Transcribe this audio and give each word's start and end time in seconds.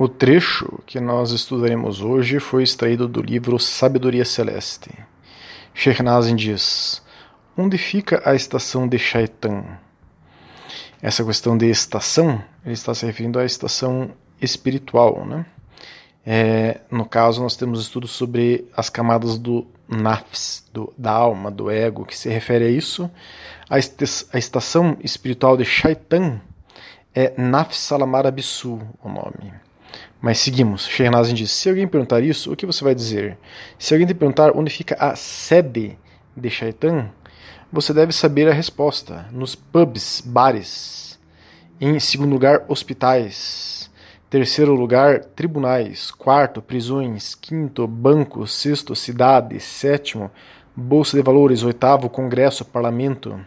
O 0.00 0.06
trecho 0.06 0.80
que 0.86 1.00
nós 1.00 1.32
estudaremos 1.32 2.00
hoje 2.00 2.38
foi 2.38 2.62
extraído 2.62 3.08
do 3.08 3.20
livro 3.20 3.58
Sabedoria 3.58 4.24
Celeste. 4.24 4.92
Shernazin 5.74 6.36
diz: 6.36 7.02
Onde 7.56 7.76
fica 7.76 8.22
a 8.24 8.32
estação 8.32 8.86
de 8.86 8.96
Shaitan? 8.96 9.64
Essa 11.02 11.24
questão 11.24 11.58
de 11.58 11.68
estação, 11.68 12.40
ele 12.64 12.74
está 12.74 12.94
se 12.94 13.04
referindo 13.06 13.40
à 13.40 13.44
estação 13.44 14.12
espiritual, 14.40 15.26
né? 15.26 15.44
É, 16.24 16.80
no 16.92 17.04
caso, 17.04 17.42
nós 17.42 17.56
temos 17.56 17.80
estudos 17.80 18.12
sobre 18.12 18.68
as 18.76 18.88
camadas 18.88 19.36
do 19.36 19.66
nafs, 19.88 20.64
do, 20.72 20.94
da 20.96 21.10
alma, 21.10 21.50
do 21.50 21.68
ego, 21.72 22.04
que 22.06 22.16
se 22.16 22.28
refere 22.28 22.66
a 22.66 22.70
isso. 22.70 23.10
A, 23.68 23.74
a 23.74 24.38
estação 24.38 24.96
espiritual 25.02 25.56
de 25.56 25.64
Shaitan 25.64 26.40
é 27.12 27.34
Nafs 27.36 27.78
Salamar 27.78 28.28
Absu, 28.28 28.80
o 29.02 29.08
nome. 29.08 29.52
Mas 30.20 30.38
seguimos. 30.38 30.86
Shehnazin 30.86 31.34
diz: 31.34 31.50
se 31.50 31.68
alguém 31.68 31.86
perguntar 31.86 32.22
isso, 32.22 32.52
o 32.52 32.56
que 32.56 32.66
você 32.66 32.82
vai 32.82 32.94
dizer? 32.94 33.38
Se 33.78 33.94
alguém 33.94 34.06
te 34.06 34.14
perguntar 34.14 34.56
onde 34.56 34.70
fica 34.70 34.96
a 34.98 35.14
sede 35.14 35.96
de 36.36 36.50
Shaitan, 36.50 37.10
você 37.72 37.92
deve 37.92 38.12
saber 38.12 38.48
a 38.48 38.52
resposta. 38.52 39.26
Nos 39.30 39.54
pubs, 39.54 40.22
bares. 40.24 41.18
Em 41.80 42.00
segundo 42.00 42.32
lugar, 42.32 42.64
hospitais. 42.66 43.90
Terceiro 44.28 44.74
lugar, 44.74 45.20
tribunais. 45.20 46.10
Quarto, 46.10 46.60
prisões. 46.60 47.34
Quinto, 47.34 47.86
banco. 47.86 48.46
Sexto, 48.46 48.96
cidade. 48.96 49.60
Sétimo, 49.60 50.30
bolsa 50.74 51.16
de 51.16 51.22
valores. 51.22 51.62
Oitavo, 51.62 52.10
congresso, 52.10 52.64
parlamento. 52.64 53.38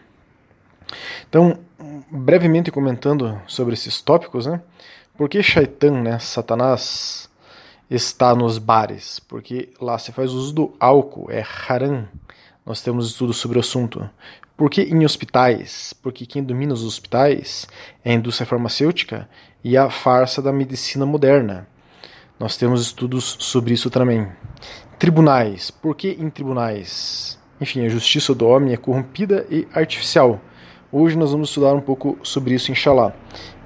Então, 1.28 1.60
brevemente 2.10 2.72
comentando 2.72 3.42
sobre 3.48 3.74
esses 3.74 4.02
tópicos, 4.02 4.46
né? 4.46 4.62
Por 5.18 5.30
que 5.30 5.44
Shaitan, 5.44 6.02
né, 6.02 6.20
Satanás, 6.20 7.30
está 7.90 8.34
nos 8.34 8.58
bares? 8.58 9.20
Porque 9.20 9.70
lá 9.80 9.98
se 9.98 10.12
faz 10.12 10.32
uso 10.32 10.54
do 10.54 10.74
álcool, 10.80 11.30
é 11.30 11.44
haram. 11.68 12.08
Nós 12.66 12.82
temos 12.82 13.08
estudos 13.08 13.38
sobre 13.38 13.58
o 13.58 13.62
assunto. 13.62 14.10
Por 14.56 14.70
que 14.70 14.84
em 14.84 15.04
hospitais? 15.06 15.94
Porque 15.94 16.26
quem 16.26 16.44
domina 16.44 16.74
os 16.74 16.84
hospitais 16.84 17.68
é 18.06 18.12
a 18.12 18.14
indústria 18.14 18.48
farmacêutica 18.48 19.28
e 19.64 19.76
a 19.76 19.90
farsa 19.90 20.42
da 20.42 20.54
medicina 20.54 21.06
moderna. 21.06 21.68
Nós 22.40 22.58
temos 22.58 22.82
estudos 22.82 23.38
sobre 23.40 23.74
isso 23.74 23.90
também. 23.90 24.28
Tribunais. 24.98 25.72
Por 25.72 25.96
que 25.96 26.10
em 26.10 26.30
tribunais? 26.30 27.38
Enfim, 27.60 27.86
a 27.86 27.90
justiça 27.90 28.34
do 28.34 28.48
homem 28.48 28.74
é 28.74 28.78
corrompida 28.78 29.46
e 29.50 29.68
artificial. 29.74 30.40
Hoje 30.92 31.18
nós 31.18 31.32
vamos 31.32 31.50
estudar 31.50 31.74
um 31.74 31.82
pouco 31.82 32.18
sobre 32.24 32.54
isso, 32.54 32.72
inshallah. 32.72 33.16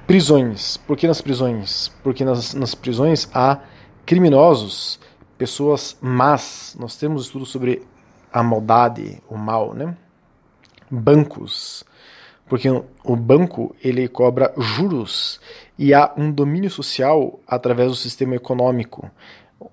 Prisões. 0.07 0.77
Por 0.77 0.95
que 0.95 1.07
nas 1.07 1.21
prisões? 1.21 1.91
Porque 2.03 2.23
nas, 2.23 2.53
nas 2.53 2.75
prisões 2.75 3.27
há 3.33 3.59
criminosos, 4.05 4.99
pessoas 5.37 5.97
más. 5.99 6.75
Nós 6.79 6.95
temos 6.95 7.25
estudos 7.25 7.49
sobre 7.49 7.81
a 8.31 8.43
maldade, 8.43 9.21
o 9.27 9.37
mal, 9.37 9.73
né? 9.73 9.95
Bancos. 10.91 11.83
Porque 12.47 12.69
o 12.69 13.15
banco 13.15 13.75
ele 13.83 14.07
cobra 14.07 14.53
juros 14.55 15.39
e 15.79 15.93
há 15.93 16.13
um 16.15 16.31
domínio 16.31 16.69
social 16.69 17.39
através 17.47 17.89
do 17.89 17.95
sistema 17.95 18.35
econômico. 18.35 19.09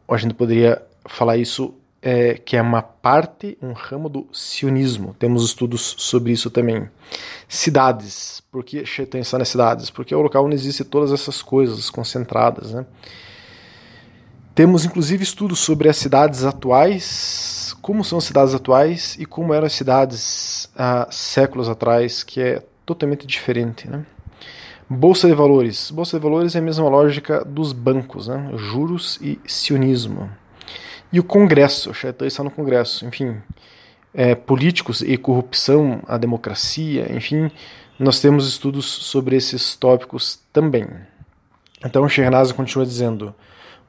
A 0.08 0.16
gente 0.16 0.32
poderia 0.32 0.82
falar 1.06 1.36
isso 1.36 1.74
é, 2.02 2.34
que 2.34 2.56
é 2.56 2.62
uma 2.62 2.82
parte, 2.82 3.56
um 3.62 3.72
ramo 3.72 4.08
do 4.08 4.26
sionismo. 4.32 5.14
Temos 5.16 5.44
estudos 5.44 5.94
sobre 5.98 6.32
isso 6.32 6.50
também. 6.50 6.90
Cidades. 7.48 8.42
Por 8.50 8.64
que 8.64 8.78
está 8.78 9.38
nas 9.38 9.48
cidades? 9.48 9.88
Porque 9.88 10.12
é 10.12 10.16
o 10.16 10.20
local 10.20 10.44
onde 10.44 10.56
existem 10.56 10.84
todas 10.84 11.12
essas 11.12 11.40
coisas 11.40 11.88
concentradas. 11.88 12.72
Né? 12.72 12.84
Temos 14.52 14.84
inclusive 14.84 15.22
estudos 15.22 15.60
sobre 15.60 15.88
as 15.88 15.96
cidades 15.96 16.44
atuais, 16.44 17.74
como 17.80 18.04
são 18.04 18.18
as 18.18 18.24
cidades 18.24 18.52
atuais 18.52 19.16
e 19.18 19.24
como 19.24 19.54
eram 19.54 19.66
as 19.66 19.72
cidades 19.72 20.68
há 20.76 21.06
séculos 21.08 21.68
atrás, 21.68 22.24
que 22.24 22.40
é 22.40 22.62
totalmente 22.84 23.24
diferente. 23.28 23.88
Né? 23.88 24.04
Bolsa 24.90 25.28
de 25.28 25.34
valores. 25.34 25.92
Bolsa 25.92 26.18
de 26.18 26.22
valores 26.22 26.56
é 26.56 26.58
a 26.58 26.62
mesma 26.62 26.88
lógica 26.88 27.44
dos 27.44 27.72
bancos, 27.72 28.26
né? 28.26 28.50
juros 28.56 29.20
e 29.22 29.38
sionismo. 29.46 30.28
E 31.12 31.20
o 31.20 31.24
Congresso, 31.24 31.90
o 31.90 31.94
Shaitan 31.94 32.26
está 32.26 32.42
no 32.42 32.50
Congresso, 32.50 33.04
enfim, 33.04 33.36
é, 34.14 34.34
políticos 34.34 35.02
e 35.02 35.16
corrupção, 35.16 36.00
a 36.06 36.16
democracia, 36.16 37.14
enfim, 37.14 37.50
nós 37.98 38.20
temos 38.20 38.48
estudos 38.48 38.86
sobre 38.86 39.36
esses 39.36 39.76
tópicos 39.76 40.40
também. 40.52 40.88
Então 41.84 42.08
Shernaz 42.08 42.50
continua 42.52 42.86
dizendo: 42.86 43.34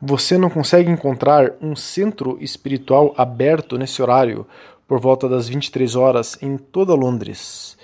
você 0.01 0.37
não 0.37 0.49
consegue 0.49 0.91
encontrar 0.91 1.53
um 1.61 1.75
centro 1.75 2.37
espiritual 2.41 3.13
aberto 3.17 3.77
nesse 3.77 4.01
horário 4.01 4.45
por 4.85 4.99
volta 4.99 5.29
das 5.29 5.47
23 5.47 5.95
horas 5.95 6.37
em 6.41 6.57
toda 6.57 6.93
Londres. 6.93 7.77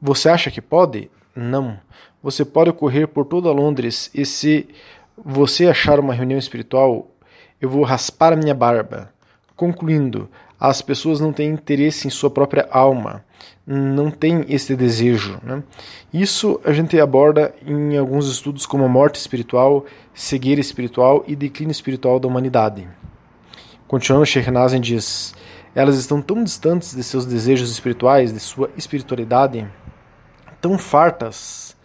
Você 0.00 0.30
acha 0.30 0.50
que 0.50 0.62
pode? 0.62 1.10
Não. 1.36 1.78
Você 2.22 2.44
pode 2.44 2.72
correr 2.72 3.06
por 3.06 3.26
toda 3.26 3.52
Londres 3.52 4.10
e 4.14 4.24
se 4.24 4.66
você 5.16 5.66
achar 5.66 6.00
uma 6.00 6.14
reunião 6.14 6.38
espiritual, 6.38 7.10
eu 7.60 7.68
vou 7.68 7.82
raspar 7.82 8.32
a 8.32 8.36
minha 8.36 8.54
barba. 8.54 9.12
Concluindo, 9.56 10.28
as 10.58 10.82
pessoas 10.82 11.20
não 11.20 11.32
têm 11.32 11.50
interesse 11.50 12.06
em 12.06 12.10
sua 12.10 12.30
própria 12.30 12.68
alma, 12.70 13.24
não 13.66 14.10
têm 14.10 14.44
esse 14.48 14.74
desejo. 14.74 15.38
Né? 15.42 15.62
Isso 16.12 16.60
a 16.64 16.72
gente 16.72 16.98
aborda 16.98 17.54
em 17.66 17.96
alguns 17.96 18.28
estudos 18.28 18.66
como 18.66 18.84
a 18.84 18.88
morte 18.88 19.16
espiritual, 19.16 19.84
cegueira 20.14 20.60
espiritual 20.60 21.24
e 21.26 21.36
declínio 21.36 21.72
espiritual 21.72 22.18
da 22.18 22.28
humanidade. 22.28 22.88
Continuando, 23.86 24.26
Sheikh 24.26 24.50
diz: 24.80 25.34
elas 25.74 25.96
estão 25.96 26.20
tão 26.20 26.42
distantes 26.42 26.94
de 26.94 27.02
seus 27.02 27.24
desejos 27.24 27.70
espirituais, 27.70 28.32
de 28.32 28.40
sua 28.40 28.70
espiritualidade, 28.76 29.66
tão 30.60 30.78
fartas, 30.78 31.76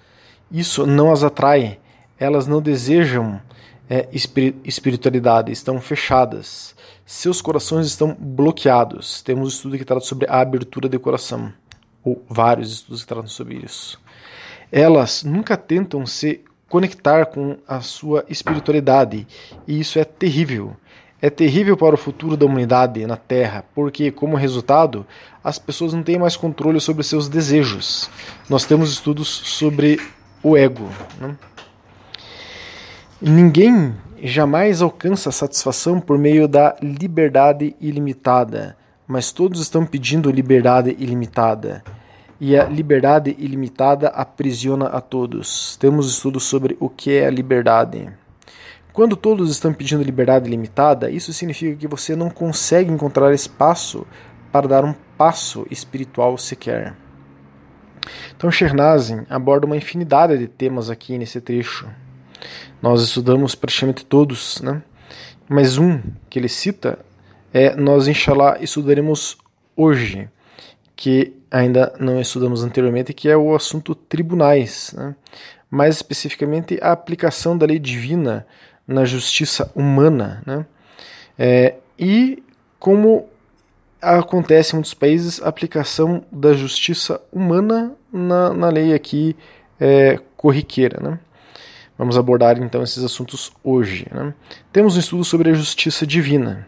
isso 0.52 0.86
não 0.86 1.12
as 1.12 1.24
atrai, 1.24 1.80
elas 2.20 2.48
não 2.48 2.62
desejam 2.62 3.42
é, 3.90 4.08
espiritualidade 4.64 5.52
estão 5.52 5.80
fechadas, 5.82 6.76
seus 7.06 7.42
corações 7.42 7.88
estão 7.88 8.16
bloqueados. 8.18 9.22
Temos 9.22 9.46
um 9.46 9.48
estudo 9.50 9.78
que 9.78 9.86
trata 9.86 10.06
sobre 10.06 10.28
a 10.30 10.40
abertura 10.40 10.88
de 10.88 10.98
coração, 10.98 11.52
ou 12.04 12.24
vários 12.30 12.72
estudos 12.72 13.02
que 13.02 13.08
tratam 13.08 13.28
sobre 13.28 13.56
isso. 13.58 14.00
Elas 14.72 15.24
nunca 15.24 15.56
tentam 15.56 16.06
se 16.06 16.42
conectar 16.68 17.28
com 17.28 17.58
a 17.68 17.82
sua 17.82 18.26
espiritualidade, 18.28 19.28
e 19.68 19.80
isso 19.80 20.00
é 20.00 20.04
terrível. 20.04 20.76
É 21.22 21.30
terrível 21.30 21.78
para 21.78 21.96
o 21.96 21.98
futuro 21.98 22.36
da 22.36 22.46
humanidade 22.46 23.06
na 23.08 23.16
Terra, 23.16 23.64
porque, 23.74 24.12
como 24.12 24.36
resultado, 24.36 25.06
as 25.42 25.58
pessoas 25.58 25.94
não 25.94 26.04
têm 26.04 26.20
mais 26.20 26.36
controle 26.36 26.82
sobre 26.82 27.04
seus 27.04 27.30
desejos. 27.30 28.10
Nós 28.50 28.66
temos 28.66 28.92
estudos 28.92 29.30
sobre 29.30 30.02
o 30.42 30.58
ego. 30.58 30.90
Né? 31.22 31.38
Ninguém 33.26 33.96
jamais 34.22 34.82
alcança 34.82 35.32
satisfação 35.32 36.02
por 36.02 36.18
meio 36.18 36.46
da 36.46 36.76
liberdade 36.82 37.74
ilimitada, 37.80 38.76
mas 39.08 39.32
todos 39.32 39.62
estão 39.62 39.86
pedindo 39.86 40.30
liberdade 40.30 40.94
ilimitada. 41.00 41.82
E 42.38 42.58
a 42.58 42.66
liberdade 42.66 43.34
ilimitada 43.40 44.10
aprisiona 44.10 44.88
a 44.88 45.00
todos. 45.00 45.78
Temos 45.78 46.10
estudos 46.12 46.44
sobre 46.44 46.76
o 46.82 46.90
que 46.90 47.14
é 47.14 47.26
a 47.26 47.30
liberdade. 47.30 48.10
Quando 48.92 49.16
todos 49.16 49.50
estão 49.50 49.74
pedindo 49.74 50.04
liberdade 50.04 50.46
ilimitada, 50.46 51.10
isso 51.10 51.32
significa 51.32 51.78
que 51.78 51.88
você 51.88 52.18
não 52.18 52.30
consegue 52.30 52.92
encontrar 52.92 53.34
espaço 53.34 54.06
para 54.52 54.68
dar 54.68 54.84
um 54.84 54.94
passo 55.18 55.66
espiritual 55.72 56.38
sequer. 56.38 56.94
Então, 58.36 58.52
Shernazin 58.52 59.26
aborda 59.30 59.66
uma 59.66 59.78
infinidade 59.78 60.38
de 60.38 60.50
temas 60.50 60.90
aqui 60.90 61.18
nesse 61.18 61.40
trecho. 61.40 61.88
Nós 62.82 63.02
estudamos 63.02 63.56
praticamente 63.56 64.06
todos, 64.06 64.62
né? 64.62 64.82
Mas 65.48 65.78
um 65.78 66.02
que 66.30 66.40
ele 66.40 66.50
cita 66.50 67.00
é 67.54 67.76
nós, 67.76 68.08
inshallah, 68.08 68.58
estudaremos 68.62 69.38
hoje, 69.76 70.30
que 70.96 71.34
ainda 71.52 71.94
não 72.00 72.20
estudamos 72.20 72.64
anteriormente, 72.64 73.14
que 73.14 73.30
é 73.30 73.38
o 73.38 73.54
assunto 73.54 73.94
tribunais, 73.94 74.94
né? 74.98 75.16
mais 75.70 75.96
especificamente 75.96 76.80
a 76.82 76.92
aplicação 76.92 77.58
da 77.58 77.66
lei 77.66 77.80
divina 77.80 78.46
na 78.88 79.06
justiça 79.06 79.72
humana, 79.76 80.42
né? 80.46 80.66
É, 81.38 81.76
e 81.98 82.44
como 82.80 83.28
acontece 84.02 84.74
em 84.74 84.76
muitos 84.76 84.94
países 84.94 85.42
a 85.42 85.48
aplicação 85.48 86.24
da 86.32 86.54
justiça 86.54 87.20
humana 87.32 87.96
na, 88.12 88.54
na 88.54 88.70
lei 88.70 88.94
aqui 88.94 89.36
é, 89.80 90.20
corriqueira, 90.36 91.00
né? 91.02 91.20
Vamos 91.98 92.18
abordar 92.18 92.62
então 92.62 92.82
esses 92.82 93.04
assuntos 93.04 93.52
hoje. 93.64 94.08
Né? 94.12 94.34
Temos 94.72 94.96
um 94.96 95.00
estudo 95.00 95.24
sobre 95.24 95.52
a 95.52 95.54
justiça 95.54 96.08
divina, 96.08 96.68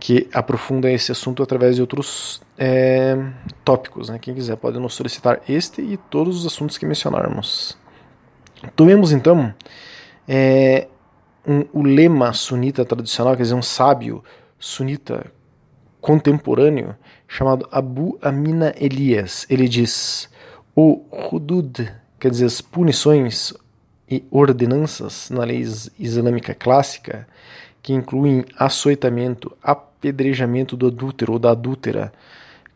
que 0.00 0.28
aprofunda 0.32 0.90
esse 0.90 1.12
assunto 1.12 1.42
através 1.42 1.76
de 1.76 1.80
outros 1.80 2.42
é, 2.58 3.16
tópicos. 3.64 4.08
Né? 4.08 4.18
Quem 4.18 4.34
quiser 4.34 4.56
pode 4.56 4.78
nos 4.80 4.94
solicitar 4.94 5.40
este 5.48 5.80
e 5.80 5.96
todos 5.96 6.40
os 6.40 6.46
assuntos 6.46 6.76
que 6.76 6.84
mencionarmos. 6.84 7.78
Tomemos 8.74 9.12
então 9.12 9.54
é, 10.26 10.88
um 11.46 12.32
sunita 12.32 12.84
tradicional, 12.84 13.36
quer 13.36 13.42
dizer, 13.42 13.54
um 13.54 13.62
sábio 13.62 14.22
sunita 14.58 15.26
contemporâneo, 16.00 16.96
chamado 17.28 17.68
Abu 17.70 18.18
Amina 18.20 18.74
Elias. 18.76 19.46
Ele 19.48 19.68
diz: 19.68 20.28
o 20.74 21.04
hudud, 21.10 21.92
quer 22.18 22.30
dizer, 22.30 22.46
as 22.46 22.60
punições 22.60 23.54
e 24.12 24.22
ordenanças 24.30 25.30
na 25.30 25.42
lei 25.42 25.64
islâmica 25.98 26.54
clássica, 26.54 27.26
que 27.82 27.94
incluem 27.94 28.44
açoitamento, 28.58 29.56
apedrejamento 29.62 30.76
do 30.76 30.88
adúltero 30.88 31.32
ou 31.32 31.38
da 31.38 31.52
adúltera, 31.52 32.12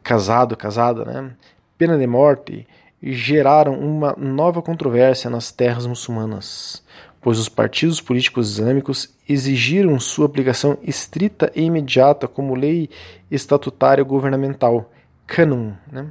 casado, 0.03 0.57
casada, 0.57 1.05
né? 1.05 1.31
pena 1.77 1.99
de 1.99 2.07
morte, 2.07 2.67
geraram 3.03 3.79
uma 3.79 4.15
nova 4.17 4.63
controvérsia 4.63 5.29
nas 5.29 5.53
terras 5.53 5.85
muçulmanas, 5.85 6.83
pois 7.21 7.39
os 7.39 7.51
partidos 7.51 8.01
políticos 8.01 8.53
islâmicos 8.53 9.15
exigiram 9.29 10.01
sua 10.01 10.25
aplicação 10.25 10.79
estrita 10.83 11.53
e 11.55 11.65
imediata 11.65 12.27
como 12.27 12.55
lei 12.55 12.89
estatutária 13.31 14.03
governamental, 14.03 14.91
canon. 15.27 15.73
Né? 15.93 16.07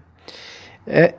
É, 0.86 1.16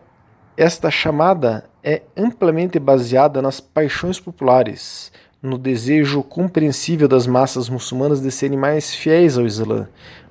esta 0.56 0.90
chamada 0.90 1.64
é 1.84 2.02
amplamente 2.16 2.78
baseada 2.78 3.42
nas 3.42 3.60
paixões 3.60 4.18
populares, 4.18 5.12
no 5.42 5.58
desejo 5.58 6.22
compreensível 6.22 7.06
das 7.06 7.26
massas 7.26 7.68
muçulmanas 7.68 8.22
de 8.22 8.30
serem 8.30 8.58
mais 8.58 8.94
fiéis 8.94 9.36
ao 9.36 9.46
Islã, 9.46 9.86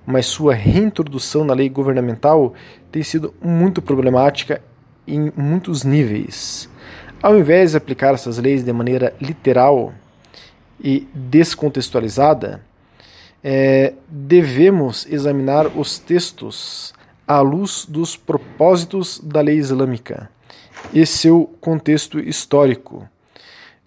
mas 0.05 0.25
sua 0.25 0.53
reintrodução 0.53 1.45
na 1.45 1.53
lei 1.53 1.69
governamental 1.69 2.53
tem 2.91 3.03
sido 3.03 3.33
muito 3.41 3.81
problemática 3.81 4.61
em 5.07 5.31
muitos 5.35 5.83
níveis. 5.83 6.67
Ao 7.21 7.37
invés 7.37 7.71
de 7.71 7.77
aplicar 7.77 8.15
essas 8.15 8.37
leis 8.39 8.63
de 8.63 8.73
maneira 8.73 9.13
literal 9.21 9.93
e 10.83 11.07
descontextualizada, 11.13 12.61
é, 13.43 13.93
devemos 14.09 15.05
examinar 15.07 15.67
os 15.67 15.99
textos 15.99 16.94
à 17.27 17.41
luz 17.41 17.85
dos 17.85 18.15
propósitos 18.15 19.19
da 19.19 19.41
lei 19.41 19.57
islâmica 19.57 20.29
e 20.93 21.05
seu 21.05 21.53
contexto 21.59 22.19
histórico, 22.19 23.07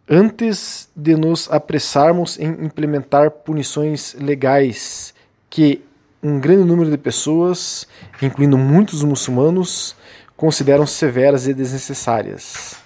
antes 0.08 0.88
de 0.96 1.16
nos 1.16 1.50
apressarmos 1.50 2.38
em 2.38 2.48
implementar 2.64 3.30
punições 3.30 4.14
legais 4.14 5.14
que 5.48 5.84
um 6.22 6.40
grande 6.40 6.64
número 6.64 6.90
de 6.90 6.98
pessoas, 6.98 7.86
incluindo 8.20 8.58
muitos 8.58 9.02
muçulmanos, 9.02 9.94
consideram 10.36 10.86
severas 10.86 11.46
e 11.46 11.54
desnecessárias. 11.54 12.76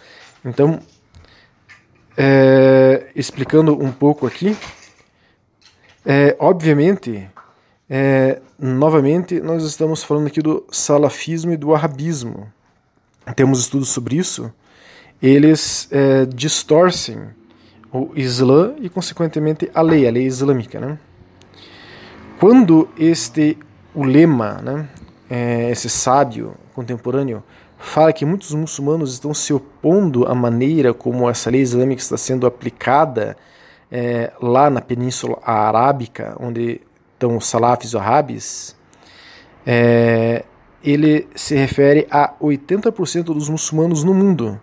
Então, 0.45 0.81
é, 2.17 3.07
explicando 3.15 3.81
um 3.83 3.91
pouco 3.91 4.27
aqui, 4.27 4.57
é, 6.05 6.37
obviamente, 6.39 7.29
é, 7.95 8.41
novamente, 8.59 9.39
nós 9.39 9.63
estamos 9.65 10.03
falando 10.03 10.27
aqui 10.27 10.41
do 10.41 10.65
salafismo 10.73 11.53
e 11.53 11.59
do 11.59 11.75
arabismo. 11.75 12.51
Temos 13.37 13.61
estudos 13.61 13.91
sobre 13.91 14.17
isso. 14.17 14.51
Eles 15.21 15.89
é, 15.91 16.25
distorcem 16.25 17.21
o 17.93 18.09
Islã 18.17 18.75
e, 18.81 18.89
consequentemente, 18.89 19.71
a 19.75 19.83
lei, 19.83 20.09
a 20.09 20.11
lei 20.11 20.25
islâmica. 20.25 20.81
Né? 20.81 20.99
Quando 22.41 22.89
este 22.99 23.59
ulema, 23.95 24.55
né, 24.63 24.89
é, 25.29 25.71
esse 25.71 25.91
sábio 25.91 26.55
contemporâneo, 26.75 27.43
fala 27.77 28.11
que 28.11 28.25
muitos 28.25 28.55
muçulmanos 28.55 29.13
estão 29.13 29.35
se 29.35 29.53
opondo 29.53 30.27
à 30.27 30.35
maneira 30.35 30.95
como 30.95 31.29
essa 31.29 31.51
lei 31.51 31.61
islâmica 31.61 32.01
está 32.01 32.17
sendo 32.17 32.47
aplicada 32.47 33.37
é, 33.91 34.33
lá 34.41 34.71
na 34.71 34.81
Península 34.81 35.39
Arábica, 35.45 36.35
onde 36.41 36.81
estão 37.23 37.37
os 37.37 37.47
salafis 37.47 37.95
árabes, 37.95 38.77
é, 39.65 40.45
ele 40.83 41.29
se 41.37 41.55
refere 41.55 42.07
a 42.11 42.35
80% 42.41 43.25
dos 43.25 43.49
muçulmanos 43.49 44.03
no 44.03 44.13
mundo, 44.13 44.61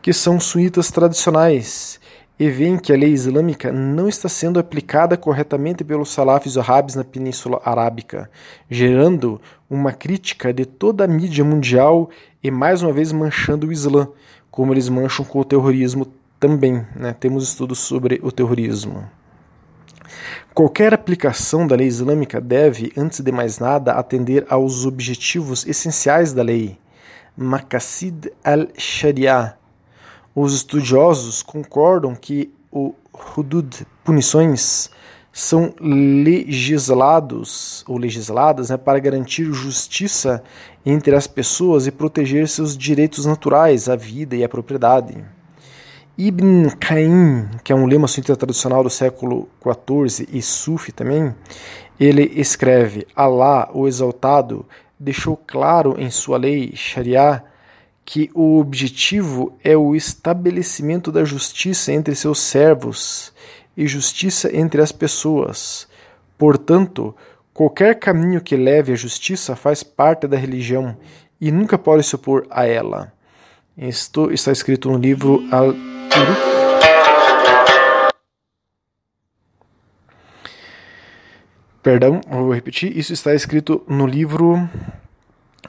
que 0.00 0.12
são 0.12 0.40
sunitas 0.40 0.90
tradicionais, 0.90 2.00
e 2.40 2.48
veem 2.48 2.78
que 2.78 2.92
a 2.92 2.96
lei 2.96 3.10
islâmica 3.10 3.70
não 3.72 4.08
está 4.08 4.28
sendo 4.28 4.58
aplicada 4.58 5.16
corretamente 5.16 5.84
pelos 5.84 6.10
salafis 6.10 6.56
árabes 6.56 6.94
na 6.94 7.04
Península 7.04 7.60
Arábica, 7.62 8.30
gerando 8.70 9.40
uma 9.68 9.92
crítica 9.92 10.52
de 10.52 10.64
toda 10.64 11.04
a 11.04 11.08
mídia 11.08 11.44
mundial 11.44 12.08
e 12.42 12.50
mais 12.50 12.80
uma 12.82 12.92
vez 12.92 13.12
manchando 13.12 13.66
o 13.66 13.72
Islã, 13.72 14.08
como 14.50 14.72
eles 14.72 14.88
mancham 14.88 15.24
com 15.24 15.40
o 15.40 15.44
terrorismo 15.44 16.06
também. 16.38 16.86
Né? 16.94 17.12
Temos 17.12 17.42
estudos 17.48 17.80
sobre 17.80 18.20
o 18.22 18.30
terrorismo. 18.30 19.17
Qualquer 20.54 20.92
aplicação 20.92 21.66
da 21.66 21.76
lei 21.76 21.86
islâmica 21.86 22.40
deve, 22.40 22.92
antes 22.96 23.20
de 23.20 23.30
mais 23.30 23.58
nada, 23.58 23.92
atender 23.92 24.44
aos 24.48 24.84
objetivos 24.84 25.64
essenciais 25.66 26.32
da 26.32 26.42
lei, 26.42 26.78
Maqasid 27.36 28.32
al-Sharia. 28.42 29.54
Os 30.34 30.54
estudiosos 30.54 31.42
concordam 31.42 32.14
que 32.14 32.52
o 32.72 32.92
hudud, 33.36 33.86
punições, 34.04 34.90
são 35.32 35.72
legislados 35.80 37.84
ou 37.86 37.96
legisladas 37.96 38.70
né, 38.70 38.76
para 38.76 38.98
garantir 38.98 39.52
justiça 39.52 40.42
entre 40.84 41.14
as 41.14 41.28
pessoas 41.28 41.86
e 41.86 41.92
proteger 41.92 42.48
seus 42.48 42.76
direitos 42.76 43.24
naturais, 43.24 43.88
a 43.88 43.94
vida 43.94 44.34
e 44.34 44.42
a 44.42 44.48
propriedade. 44.48 45.24
Ibn 46.20 46.70
Qayyim, 46.80 47.48
que 47.62 47.72
é 47.72 47.76
um 47.76 47.86
lema 47.86 48.08
sunita 48.08 48.34
tradicional 48.34 48.82
do 48.82 48.90
século 48.90 49.48
XIV 49.62 50.28
e 50.32 50.42
Sufi 50.42 50.90
também, 50.90 51.32
ele 51.98 52.32
escreve: 52.34 53.06
Allah, 53.14 53.70
o 53.72 53.86
Exaltado, 53.86 54.66
deixou 54.98 55.36
claro 55.36 55.94
em 55.96 56.10
sua 56.10 56.36
lei 56.36 56.72
Sharia 56.74 57.44
que 58.04 58.32
o 58.34 58.58
objetivo 58.58 59.56
é 59.62 59.76
o 59.76 59.94
estabelecimento 59.94 61.12
da 61.12 61.24
justiça 61.24 61.92
entre 61.92 62.16
seus 62.16 62.40
servos 62.40 63.32
e 63.76 63.86
justiça 63.86 64.50
entre 64.52 64.82
as 64.82 64.90
pessoas. 64.90 65.86
Portanto, 66.36 67.14
qualquer 67.54 67.96
caminho 67.96 68.40
que 68.40 68.56
leve 68.56 68.92
à 68.92 68.96
justiça 68.96 69.54
faz 69.54 69.84
parte 69.84 70.26
da 70.26 70.36
religião 70.36 70.96
e 71.40 71.52
nunca 71.52 71.78
pode 71.78 72.02
se 72.02 72.16
opor 72.16 72.44
a 72.50 72.66
ela. 72.66 73.12
Isto 73.76 74.32
está 74.32 74.50
escrito 74.50 74.90
no 74.90 74.98
livro 74.98 75.46
Al 75.52 75.72
Perdão, 81.82 82.20
vou 82.28 82.52
repetir. 82.52 82.94
Isso 82.96 83.14
está 83.14 83.34
escrito 83.34 83.82
no 83.88 84.06
livro 84.06 84.68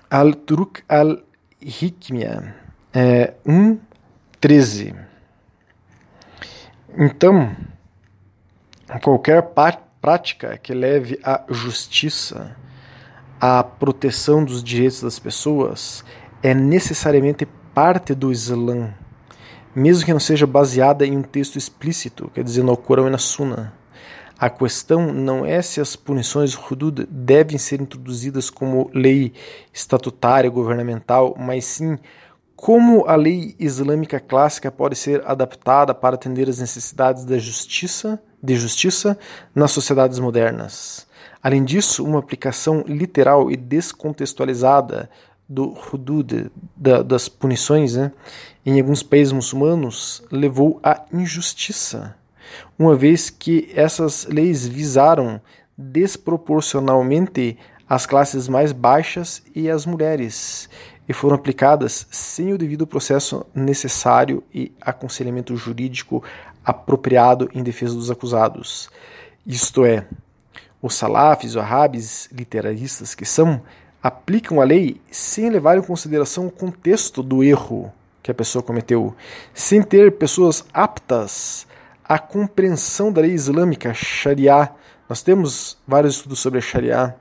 Al-Turuk 0.09 0.83
al-Hikmia, 0.89 2.55
é, 2.93 3.33
1.13. 3.47 4.95
Então, 6.97 7.55
qualquer 9.01 9.53
prática 10.01 10.57
que 10.57 10.73
leve 10.73 11.17
à 11.23 11.45
justiça, 11.47 12.53
à 13.39 13.63
proteção 13.63 14.43
dos 14.43 14.61
direitos 14.61 15.01
das 15.01 15.19
pessoas, 15.19 16.03
é 16.43 16.53
necessariamente 16.53 17.45
parte 17.73 18.13
do 18.13 18.29
Islã 18.29 18.93
mesmo 19.75 20.05
que 20.05 20.13
não 20.13 20.19
seja 20.19 20.47
baseada 20.47 21.05
em 21.05 21.17
um 21.17 21.21
texto 21.21 21.57
explícito, 21.57 22.29
quer 22.33 22.43
dizer, 22.43 22.63
no 22.63 22.75
Corão 22.75 23.07
e 23.07 23.11
na 23.11 23.17
Sunna. 23.17 23.73
A 24.37 24.49
questão 24.49 25.11
não 25.11 25.45
é 25.45 25.61
se 25.61 25.81
as 25.81 25.97
punições 25.97 26.55
hudud 26.55 27.05
devem 27.09 27.57
ser 27.57 27.81
introduzidas 27.81 28.49
como 28.49 28.89
lei 28.93 29.33
estatutária 29.73 30.49
governamental, 30.49 31.35
mas 31.37 31.65
sim 31.65 31.97
como 32.55 33.05
a 33.05 33.15
lei 33.15 33.55
islâmica 33.59 34.19
clássica 34.19 34.69
pode 34.71 34.95
ser 34.95 35.21
adaptada 35.25 35.93
para 35.93 36.15
atender 36.15 36.49
às 36.49 36.59
necessidades 36.59 37.23
da 37.23 37.37
justiça, 37.37 38.21
de 38.41 38.55
justiça 38.55 39.17
nas 39.55 39.71
sociedades 39.71 40.19
modernas. 40.19 41.07
Além 41.41 41.63
disso, 41.63 42.03
uma 42.03 42.19
aplicação 42.19 42.83
literal 42.85 43.49
e 43.49 43.55
descontextualizada 43.55 45.09
do 45.49 45.75
hudud, 45.91 46.51
da, 46.77 47.01
das 47.01 47.27
punições, 47.27 47.95
né, 47.95 48.11
em 48.63 48.79
alguns 48.79 49.01
países 49.01 49.33
muçulmanos, 49.33 50.21
levou 50.31 50.79
à 50.83 51.03
injustiça, 51.11 52.15
uma 52.77 52.95
vez 52.95 53.31
que 53.31 53.71
essas 53.73 54.27
leis 54.27 54.67
visaram 54.67 55.41
desproporcionalmente 55.75 57.57
as 57.87 58.05
classes 58.05 58.47
mais 58.47 58.71
baixas 58.71 59.41
e 59.55 59.67
as 59.69 59.87
mulheres, 59.87 60.69
e 61.07 61.13
foram 61.13 61.35
aplicadas 61.35 62.05
sem 62.11 62.53
o 62.53 62.57
devido 62.57 62.85
processo 62.85 63.43
necessário 63.55 64.43
e 64.53 64.71
aconselhamento 64.79 65.55
jurídico 65.55 66.23
apropriado 66.63 67.49
em 67.55 67.63
defesa 67.63 67.95
dos 67.95 68.11
acusados. 68.11 68.91
Isto 69.43 69.83
é, 69.83 70.05
os 70.79 70.93
salafis, 70.93 71.51
os 71.51 71.57
arabes 71.57 72.29
literaristas 72.31 73.15
que 73.15 73.25
são, 73.25 73.63
aplicam 74.01 74.61
a 74.61 74.63
lei 74.63 74.99
sem 75.11 75.49
levar 75.49 75.77
em 75.77 75.81
consideração 75.81 76.47
o 76.47 76.51
contexto 76.51 77.21
do 77.21 77.43
erro 77.43 77.91
que 78.21 78.31
a 78.31 78.33
pessoa 78.33 78.63
cometeu, 78.63 79.15
sem 79.53 79.81
ter 79.81 80.13
pessoas 80.13 80.63
aptas 80.73 81.67
a 82.03 82.17
compreensão 82.17 83.11
da 83.11 83.21
lei 83.21 83.31
islâmica, 83.31 83.93
Sharia. 83.93 84.71
Nós 85.07 85.21
temos 85.21 85.77
vários 85.87 86.15
estudos 86.15 86.39
sobre 86.39 86.57
a 86.57 86.61
Sharia, 86.61 87.15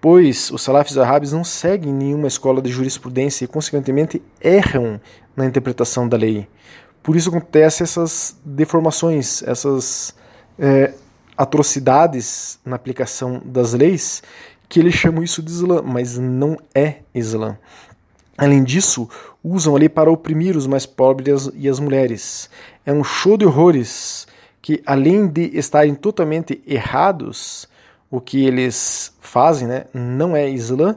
pois 0.00 0.50
os 0.50 0.62
salafis 0.62 0.98
árabes 0.98 1.32
não 1.32 1.42
seguem 1.42 1.92
nenhuma 1.92 2.28
escola 2.28 2.60
de 2.60 2.70
jurisprudência 2.70 3.44
e, 3.44 3.48
consequentemente, 3.48 4.22
erram 4.40 5.00
na 5.34 5.46
interpretação 5.46 6.06
da 6.06 6.16
lei. 6.16 6.46
Por 7.02 7.16
isso 7.16 7.30
acontecem 7.30 7.84
essas 7.84 8.36
deformações, 8.44 9.42
essas 9.44 10.14
é, 10.58 10.92
atrocidades 11.36 12.58
na 12.64 12.76
aplicação 12.76 13.40
das 13.44 13.72
leis, 13.72 14.22
que 14.72 14.80
eles 14.80 14.94
chamam 14.94 15.22
isso 15.22 15.42
de 15.42 15.50
Islã, 15.50 15.82
mas 15.82 16.16
não 16.16 16.56
é 16.74 17.00
Islã. 17.14 17.58
Além 18.38 18.64
disso, 18.64 19.06
usam 19.44 19.76
a 19.76 19.78
lei 19.78 19.88
para 19.90 20.10
oprimir 20.10 20.56
os 20.56 20.66
mais 20.66 20.86
pobres 20.86 21.50
e 21.52 21.68
as 21.68 21.78
mulheres. 21.78 22.48
É 22.86 22.90
um 22.90 23.04
show 23.04 23.36
de 23.36 23.44
horrores 23.44 24.26
que, 24.62 24.82
além 24.86 25.28
de 25.28 25.50
estarem 25.52 25.94
totalmente 25.94 26.62
errados, 26.66 27.68
o 28.10 28.18
que 28.18 28.46
eles 28.46 29.14
fazem 29.20 29.68
né, 29.68 29.84
não 29.92 30.34
é 30.34 30.48
Islã 30.48 30.96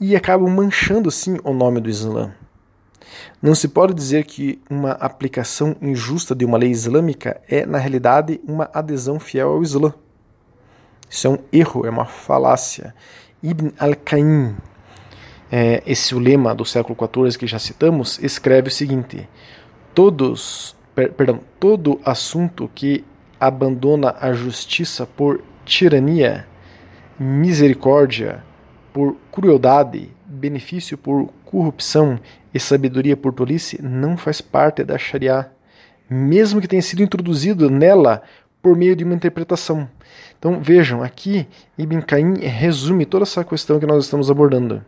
e 0.00 0.14
acabam 0.14 0.48
manchando 0.48 1.10
sim 1.10 1.36
o 1.42 1.52
nome 1.52 1.80
do 1.80 1.90
Islã. 1.90 2.32
Não 3.42 3.56
se 3.56 3.66
pode 3.66 3.92
dizer 3.92 4.24
que 4.24 4.62
uma 4.70 4.92
aplicação 4.92 5.74
injusta 5.82 6.32
de 6.32 6.44
uma 6.44 6.58
lei 6.58 6.70
islâmica 6.70 7.40
é, 7.48 7.66
na 7.66 7.78
realidade, 7.78 8.40
uma 8.46 8.70
adesão 8.72 9.18
fiel 9.18 9.48
ao 9.48 9.64
Islã. 9.64 9.92
Isso 11.08 11.26
é 11.26 11.30
um 11.30 11.38
erro, 11.52 11.86
é 11.86 11.90
uma 11.90 12.04
falácia. 12.04 12.94
Ibn 13.42 13.72
al-Qaim, 13.78 14.56
é, 15.50 15.82
esse 15.86 16.14
lema 16.14 16.54
do 16.54 16.64
século 16.64 16.96
XIV 16.98 17.38
que 17.38 17.46
já 17.46 17.58
citamos, 17.58 18.18
escreve 18.22 18.68
o 18.68 18.72
seguinte: 18.72 19.28
todos, 19.94 20.76
per, 20.94 21.12
perdão, 21.12 21.40
todo 21.60 22.00
assunto 22.04 22.70
que 22.74 23.04
abandona 23.38 24.16
a 24.20 24.32
justiça 24.32 25.06
por 25.06 25.42
tirania, 25.64 26.46
misericórdia 27.18 28.42
por 28.92 29.16
crueldade, 29.30 30.10
benefício 30.24 30.96
por 30.96 31.28
corrupção 31.44 32.18
e 32.52 32.58
sabedoria 32.58 33.16
por 33.16 33.32
tolice 33.32 33.80
não 33.82 34.16
faz 34.16 34.40
parte 34.40 34.82
da 34.82 34.96
Sharia, 34.96 35.50
mesmo 36.08 36.60
que 36.60 36.68
tenha 36.68 36.82
sido 36.82 37.02
introduzido 37.02 37.68
nela 37.68 38.22
por 38.66 38.76
meio 38.76 38.96
de 38.96 39.04
uma 39.04 39.14
interpretação. 39.14 39.88
Então 40.36 40.60
vejam, 40.60 41.00
aqui 41.00 41.46
Ibn 41.78 42.00
Caim 42.00 42.40
resume 42.40 43.06
toda 43.06 43.22
essa 43.22 43.44
questão 43.44 43.78
que 43.78 43.86
nós 43.86 44.02
estamos 44.02 44.28
abordando. 44.28 44.84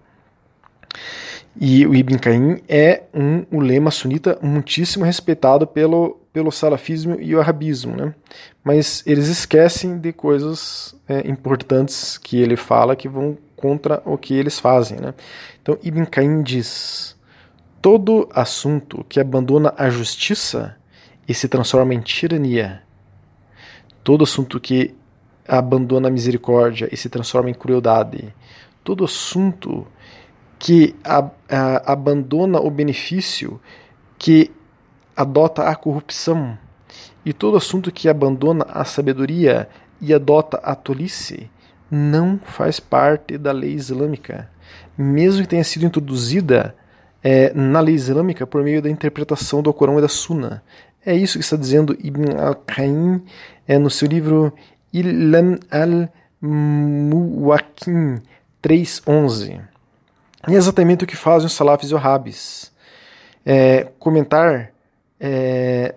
E 1.60 1.86
o 1.86 1.94
Ibn 1.94 2.18
Caim 2.18 2.60
é 2.68 3.04
um 3.14 3.46
ulema 3.56 3.92
sunita 3.92 4.36
muitíssimo 4.42 5.04
respeitado 5.04 5.64
pelo, 5.64 6.18
pelo 6.32 6.50
salafismo 6.50 7.20
e 7.20 7.36
o 7.36 7.40
arabismo, 7.40 7.94
né? 7.94 8.12
mas 8.64 9.04
eles 9.06 9.28
esquecem 9.28 9.96
de 9.96 10.12
coisas 10.12 10.96
é, 11.08 11.30
importantes 11.30 12.18
que 12.18 12.36
ele 12.36 12.56
fala 12.56 12.96
que 12.96 13.08
vão 13.08 13.38
contra 13.54 14.02
o 14.04 14.18
que 14.18 14.34
eles 14.34 14.58
fazem. 14.58 14.98
Né? 14.98 15.14
Então 15.62 15.78
Ibn 15.84 16.04
Caim 16.06 16.42
diz: 16.42 17.16
todo 17.80 18.28
assunto 18.34 19.06
que 19.08 19.20
abandona 19.20 19.72
a 19.78 19.88
justiça 19.88 20.74
e 21.28 21.32
se 21.32 21.46
transforma 21.46 21.94
em 21.94 22.00
tirania, 22.00 22.82
todo 24.08 24.24
assunto 24.24 24.58
que 24.58 24.94
abandona 25.46 26.08
a 26.08 26.10
misericórdia 26.10 26.88
e 26.90 26.96
se 26.96 27.10
transforma 27.10 27.50
em 27.50 27.54
crueldade, 27.54 28.34
todo 28.82 29.04
assunto 29.04 29.86
que 30.58 30.96
a, 31.04 31.28
a, 31.46 31.92
abandona 31.92 32.58
o 32.58 32.70
benefício, 32.70 33.60
que 34.16 34.50
adota 35.14 35.64
a 35.64 35.76
corrupção, 35.76 36.56
e 37.22 37.34
todo 37.34 37.58
assunto 37.58 37.92
que 37.92 38.08
abandona 38.08 38.64
a 38.70 38.82
sabedoria 38.82 39.68
e 40.00 40.14
adota 40.14 40.56
a 40.62 40.74
tolice 40.74 41.50
não 41.90 42.40
faz 42.42 42.80
parte 42.80 43.36
da 43.36 43.52
lei 43.52 43.74
islâmica, 43.74 44.50
mesmo 44.96 45.42
que 45.42 45.48
tenha 45.48 45.64
sido 45.64 45.84
introduzida 45.84 46.74
é, 47.22 47.52
na 47.52 47.80
lei 47.80 47.94
islâmica 47.94 48.46
por 48.46 48.62
meio 48.62 48.80
da 48.80 48.88
interpretação 48.88 49.60
do 49.60 49.70
Corão 49.74 49.98
e 49.98 50.00
da 50.00 50.08
Sunna. 50.08 50.62
É 51.08 51.16
isso 51.16 51.38
que 51.38 51.44
está 51.44 51.56
dizendo 51.56 51.96
Ibn 51.98 52.36
al-Qaim 52.38 53.24
é, 53.66 53.78
no 53.78 53.88
seu 53.88 54.06
livro 54.06 54.52
Ilan 54.92 55.58
al-Muwakin 55.70 56.10
3.11. 58.62 59.58
E 60.46 60.54
é 60.54 60.56
exatamente 60.58 61.04
o 61.04 61.06
que 61.06 61.16
fazem 61.16 61.46
os 61.46 61.54
salafis 61.54 61.90
e 61.90 61.94
wahhabis. 61.94 62.70
É, 63.46 63.88
comentar 63.98 64.70
é, 65.18 65.94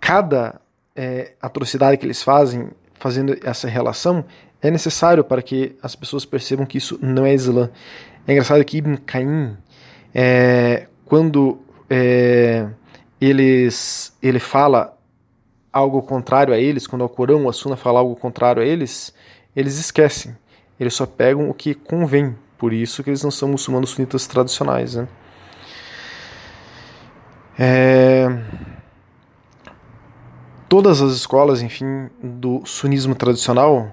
cada 0.00 0.62
é, 0.94 1.32
atrocidade 1.42 1.98
que 1.98 2.06
eles 2.06 2.22
fazem, 2.22 2.70
fazendo 2.94 3.36
essa 3.44 3.68
relação, 3.68 4.24
é 4.62 4.70
necessário 4.70 5.24
para 5.24 5.42
que 5.42 5.76
as 5.82 5.94
pessoas 5.94 6.24
percebam 6.24 6.64
que 6.64 6.78
isso 6.78 6.98
não 7.02 7.26
é 7.26 7.34
Islã. 7.34 7.68
É 8.26 8.32
engraçado 8.32 8.64
que 8.64 8.78
Ibn 8.78 8.96
Caim, 9.04 9.58
é, 10.14 10.86
quando 11.04 11.60
é, 11.90 12.66
eles, 13.26 14.16
ele 14.22 14.38
fala 14.38 14.96
algo 15.72 16.02
contrário 16.02 16.54
a 16.54 16.58
eles, 16.58 16.86
quando 16.86 17.04
o 17.04 17.08
Corão 17.08 17.44
ou 17.44 17.50
a 17.50 17.52
Sunna 17.52 17.76
fala 17.76 18.00
algo 18.00 18.16
contrário 18.16 18.62
a 18.62 18.64
eles, 18.64 19.12
eles 19.54 19.78
esquecem. 19.78 20.36
Eles 20.78 20.94
só 20.94 21.06
pegam 21.06 21.48
o 21.48 21.54
que 21.54 21.74
convém 21.74 22.36
por 22.58 22.72
isso 22.72 23.02
que 23.02 23.10
eles 23.10 23.22
não 23.22 23.30
são 23.30 23.48
muçulmanos 23.48 23.90
sunitas 23.90 24.26
tradicionais. 24.26 24.94
Né? 24.94 25.08
É... 27.58 28.26
Todas 30.68 31.00
as 31.00 31.12
escolas, 31.12 31.62
enfim, 31.62 32.10
do 32.22 32.64
sunismo 32.64 33.14
tradicional 33.14 33.92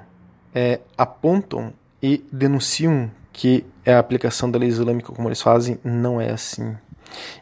é, 0.56 0.80
apontam 0.98 1.72
e 2.02 2.24
denunciam 2.32 3.12
que 3.32 3.64
a 3.86 4.00
aplicação 4.00 4.50
da 4.50 4.58
lei 4.58 4.70
islâmica 4.70 5.14
como 5.14 5.28
eles 5.28 5.42
fazem 5.42 5.80
não 5.84 6.20
é 6.20 6.32
assim. 6.32 6.76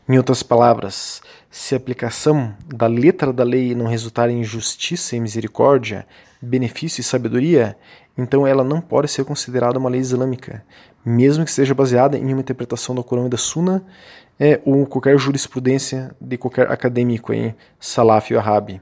Em 0.08 0.18
outras 0.18 0.44
palavras, 0.44 1.22
se 1.50 1.74
a 1.74 1.78
aplicação 1.78 2.56
da 2.66 2.88
letra 2.88 3.34
da 3.34 3.44
lei 3.44 3.76
não 3.76 3.88
resultar 3.88 4.30
em 4.30 4.44
justiça 4.44 5.16
e 5.16 5.20
misericórdia, 5.20 6.06
benefício 6.42 7.02
e 7.02 7.04
sabedoria, 7.04 7.78
então 8.18 8.46
ela 8.46 8.64
não 8.64 8.82
pode 8.82 9.10
ser 9.10 9.26
considerada 9.26 9.80
uma 9.80 9.90
lei 9.90 10.02
islâmica, 10.02 10.64
mesmo 11.06 11.46
que 11.46 11.52
seja 11.52 11.74
baseada 11.74 12.18
em 12.18 12.32
uma 12.32 12.42
interpretação 12.42 12.94
do 12.94 13.04
Corão 13.04 13.28
e 13.28 13.30
da 13.30 13.38
Sunna, 13.38 13.84
é, 14.40 14.60
ou 14.66 14.86
qualquer 14.86 15.18
jurisprudência 15.18 16.16
de 16.20 16.38
qualquer 16.38 16.72
acadêmico 16.72 17.34
em 17.34 17.54
Salaf 17.80 18.32
e 18.32 18.36
Wahhabi. 18.36 18.82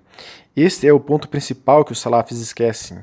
Este 0.55 0.88
é 0.88 0.93
o 0.93 1.00
ponto 1.00 1.27
principal 1.27 1.84
que 1.84 1.91
os 1.91 2.00
Salafis 2.00 2.39
esquecem. 2.39 3.00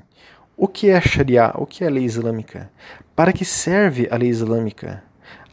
O 0.56 0.66
que 0.66 0.88
é 0.88 0.96
a 0.96 1.00
Sharia? 1.00 1.52
O 1.54 1.66
que 1.66 1.84
é 1.84 1.86
a 1.86 1.90
lei 1.90 2.04
islâmica? 2.04 2.70
Para 3.14 3.32
que 3.32 3.44
serve 3.44 4.08
a 4.10 4.16
lei 4.16 4.28
islâmica? 4.28 5.02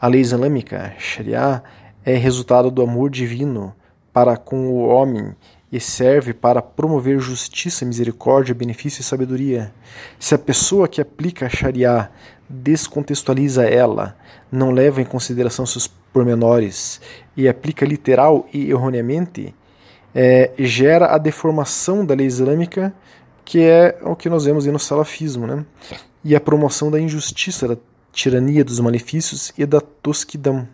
A 0.00 0.08
lei 0.08 0.20
islâmica, 0.20 0.94
Sharia, 0.98 1.62
é 2.04 2.14
resultado 2.14 2.70
do 2.70 2.82
amor 2.82 3.10
divino 3.10 3.74
para 4.12 4.36
com 4.36 4.68
o 4.68 4.86
homem 4.86 5.34
e 5.72 5.80
serve 5.80 6.32
para 6.32 6.62
promover 6.62 7.18
justiça, 7.18 7.84
misericórdia, 7.84 8.54
benefício 8.54 9.00
e 9.00 9.04
sabedoria. 9.04 9.72
Se 10.18 10.34
a 10.34 10.38
pessoa 10.38 10.86
que 10.86 11.00
aplica 11.00 11.46
a 11.46 11.48
Sharia 11.48 12.10
descontextualiza 12.48 13.64
ela, 13.64 14.16
não 14.52 14.70
leva 14.70 15.02
em 15.02 15.04
consideração 15.04 15.66
seus 15.66 15.88
pormenores 15.88 17.00
e 17.36 17.48
aplica 17.48 17.84
literal 17.84 18.46
e 18.52 18.70
erroneamente, 18.70 19.54
é, 20.14 20.52
gera 20.58 21.06
a 21.06 21.18
deformação 21.18 22.06
da 22.06 22.14
lei 22.14 22.26
islâmica, 22.26 22.94
que 23.44 23.60
é 23.60 23.98
o 24.02 24.14
que 24.14 24.28
nós 24.28 24.44
vemos 24.44 24.64
no 24.66 24.78
salafismo, 24.78 25.46
né? 25.46 25.64
e 26.24 26.34
a 26.34 26.40
promoção 26.40 26.90
da 26.90 27.00
injustiça, 27.00 27.68
da 27.68 27.76
tirania 28.12 28.64
dos 28.64 28.78
malefícios 28.80 29.52
e 29.58 29.66
da 29.66 29.80
tosquidão. 29.80 30.66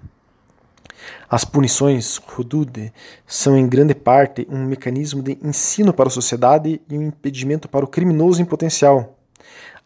As 1.28 1.44
punições, 1.44 2.20
hudud, 2.36 2.92
são 3.26 3.56
em 3.56 3.68
grande 3.68 3.94
parte 3.94 4.46
um 4.50 4.64
mecanismo 4.64 5.22
de 5.22 5.38
ensino 5.42 5.92
para 5.92 6.08
a 6.08 6.10
sociedade 6.10 6.80
e 6.88 6.98
um 6.98 7.02
impedimento 7.02 7.68
para 7.68 7.84
o 7.84 7.88
criminoso 7.88 8.42
em 8.42 8.44
potencial. 8.44 9.16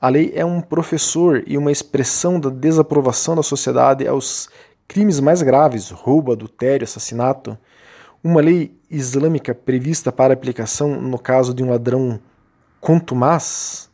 A 0.01 0.09
lei 0.09 0.33
é 0.35 0.45
um 0.45 0.61
professor 0.61 1.43
e 1.47 1.57
uma 1.57 1.73
expressão 1.73 2.39
da 2.39 2.51
desaprovação 2.51 3.35
da 3.35 3.43
sociedade 3.43 4.07
aos 4.07 4.49
crimes 4.87 5.21
mais 5.21 5.43
graves, 5.43 5.91
roubo, 5.91 6.33
adultério, 6.33 6.85
assassinato. 6.85 7.57
Uma 8.23 8.41
lei 8.41 8.77
islâmica 8.91 9.55
prevista 9.55 10.13
para 10.13 10.35
aplicação 10.35 11.01
no 11.01 11.19
caso 11.19 11.55
de 11.55 11.63
um 11.63 11.71
ladrão 11.71 12.21
contumaz, 12.81 13.91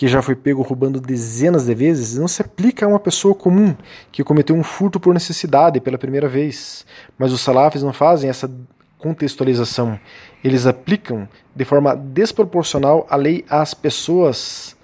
que 0.00 0.08
já 0.08 0.22
foi 0.22 0.34
pego 0.34 0.62
roubando 0.62 0.98
dezenas 0.98 1.66
de 1.66 1.74
vezes, 1.74 2.16
não 2.16 2.26
se 2.26 2.40
aplica 2.40 2.86
a 2.86 2.88
uma 2.88 2.98
pessoa 2.98 3.34
comum 3.34 3.76
que 4.10 4.24
cometeu 4.24 4.56
um 4.56 4.64
furto 4.64 4.98
por 4.98 5.12
necessidade 5.12 5.78
pela 5.78 5.98
primeira 5.98 6.26
vez. 6.26 6.86
Mas 7.18 7.34
os 7.34 7.42
salafis 7.42 7.82
não 7.82 7.92
fazem 7.92 8.30
essa 8.30 8.50
contextualização. 8.96 10.00
Eles 10.42 10.64
aplicam 10.64 11.28
de 11.54 11.66
forma 11.66 11.94
desproporcional 11.94 13.06
a 13.10 13.16
lei 13.16 13.44
às 13.46 13.74
pessoas 13.74 14.74